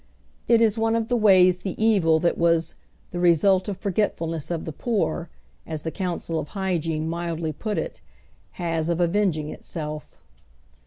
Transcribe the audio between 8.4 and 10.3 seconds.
has of avenging itself.